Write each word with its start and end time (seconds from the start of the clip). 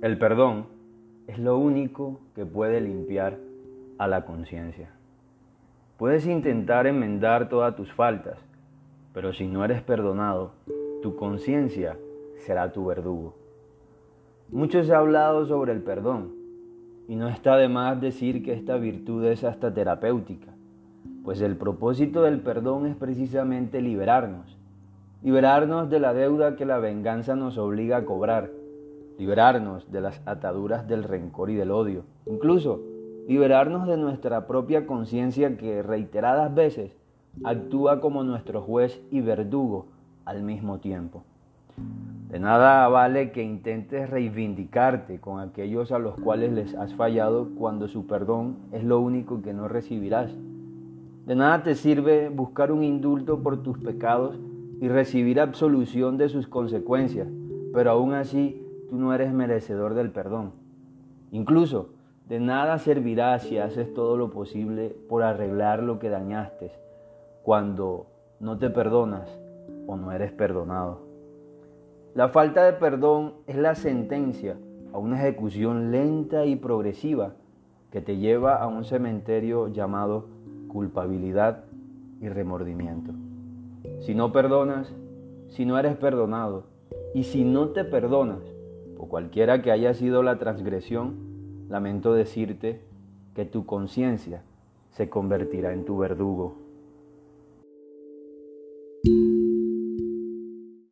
El 0.00 0.16
perdón 0.16 0.66
es 1.26 1.40
lo 1.40 1.58
único 1.58 2.20
que 2.36 2.46
puede 2.46 2.80
limpiar 2.80 3.36
a 3.98 4.06
la 4.06 4.24
conciencia. 4.24 4.90
Puedes 5.96 6.24
intentar 6.24 6.86
enmendar 6.86 7.48
todas 7.48 7.74
tus 7.74 7.92
faltas, 7.92 8.38
pero 9.12 9.32
si 9.32 9.48
no 9.48 9.64
eres 9.64 9.82
perdonado, 9.82 10.52
tu 11.02 11.16
conciencia 11.16 11.98
será 12.36 12.70
tu 12.70 12.86
verdugo. 12.86 13.34
Mucho 14.52 14.84
se 14.84 14.94
ha 14.94 14.98
hablado 14.98 15.44
sobre 15.46 15.72
el 15.72 15.82
perdón, 15.82 16.32
y 17.08 17.16
no 17.16 17.28
está 17.28 17.56
de 17.56 17.68
más 17.68 18.00
decir 18.00 18.44
que 18.44 18.52
esta 18.52 18.76
virtud 18.76 19.24
es 19.24 19.42
hasta 19.42 19.74
terapéutica, 19.74 20.52
pues 21.24 21.40
el 21.40 21.56
propósito 21.56 22.22
del 22.22 22.38
perdón 22.38 22.86
es 22.86 22.94
precisamente 22.94 23.82
liberarnos, 23.82 24.56
liberarnos 25.24 25.90
de 25.90 25.98
la 25.98 26.14
deuda 26.14 26.54
que 26.54 26.66
la 26.66 26.78
venganza 26.78 27.34
nos 27.34 27.58
obliga 27.58 27.96
a 27.96 28.04
cobrar 28.04 28.48
liberarnos 29.18 29.90
de 29.90 30.00
las 30.00 30.22
ataduras 30.26 30.86
del 30.86 31.02
rencor 31.02 31.50
y 31.50 31.56
del 31.56 31.72
odio, 31.72 32.04
incluso 32.26 32.80
liberarnos 33.26 33.86
de 33.86 33.96
nuestra 33.96 34.46
propia 34.46 34.86
conciencia 34.86 35.56
que 35.56 35.82
reiteradas 35.82 36.54
veces 36.54 36.96
actúa 37.44 38.00
como 38.00 38.24
nuestro 38.24 38.62
juez 38.62 39.02
y 39.10 39.20
verdugo 39.20 39.86
al 40.24 40.42
mismo 40.42 40.78
tiempo. 40.78 41.24
De 42.30 42.38
nada 42.38 42.86
vale 42.88 43.32
que 43.32 43.42
intentes 43.42 44.10
reivindicarte 44.10 45.20
con 45.20 45.40
aquellos 45.40 45.92
a 45.92 45.98
los 45.98 46.14
cuales 46.16 46.52
les 46.52 46.74
has 46.74 46.94
fallado 46.94 47.48
cuando 47.56 47.88
su 47.88 48.06
perdón 48.06 48.56
es 48.72 48.84
lo 48.84 49.00
único 49.00 49.42
que 49.42 49.54
no 49.54 49.68
recibirás. 49.68 50.30
De 51.26 51.34
nada 51.34 51.62
te 51.62 51.74
sirve 51.74 52.28
buscar 52.28 52.72
un 52.72 52.84
indulto 52.84 53.42
por 53.42 53.62
tus 53.62 53.78
pecados 53.78 54.38
y 54.80 54.88
recibir 54.88 55.40
absolución 55.40 56.18
de 56.18 56.28
sus 56.28 56.46
consecuencias, 56.46 57.28
pero 57.72 57.90
aún 57.90 58.12
así 58.12 58.62
tú 58.88 58.96
no 58.96 59.12
eres 59.14 59.32
merecedor 59.32 59.94
del 59.94 60.10
perdón. 60.10 60.52
Incluso 61.30 61.90
de 62.28 62.40
nada 62.40 62.78
servirá 62.78 63.38
si 63.38 63.58
haces 63.58 63.92
todo 63.94 64.16
lo 64.16 64.30
posible 64.30 64.94
por 65.08 65.22
arreglar 65.22 65.82
lo 65.82 65.98
que 65.98 66.10
dañaste 66.10 66.72
cuando 67.42 68.06
no 68.40 68.58
te 68.58 68.70
perdonas 68.70 69.28
o 69.86 69.96
no 69.96 70.12
eres 70.12 70.32
perdonado. 70.32 71.00
La 72.14 72.28
falta 72.28 72.64
de 72.64 72.74
perdón 72.74 73.34
es 73.46 73.56
la 73.56 73.74
sentencia 73.74 74.56
a 74.92 74.98
una 74.98 75.18
ejecución 75.20 75.90
lenta 75.90 76.44
y 76.44 76.56
progresiva 76.56 77.34
que 77.90 78.00
te 78.00 78.18
lleva 78.18 78.56
a 78.56 78.66
un 78.66 78.84
cementerio 78.84 79.68
llamado 79.68 80.26
culpabilidad 80.68 81.64
y 82.20 82.28
remordimiento. 82.28 83.12
Si 84.00 84.14
no 84.14 84.32
perdonas, 84.32 84.94
si 85.48 85.64
no 85.64 85.78
eres 85.78 85.96
perdonado 85.96 86.64
y 87.14 87.24
si 87.24 87.44
no 87.44 87.68
te 87.68 87.84
perdonas, 87.84 88.42
o 88.98 89.08
cualquiera 89.08 89.62
que 89.62 89.70
haya 89.70 89.94
sido 89.94 90.22
la 90.22 90.38
transgresión, 90.38 91.16
lamento 91.68 92.12
decirte 92.12 92.82
que 93.34 93.44
tu 93.44 93.64
conciencia 93.64 94.42
se 94.90 95.08
convertirá 95.08 95.72
en 95.72 95.84
tu 95.84 95.96
verdugo. 95.96 96.67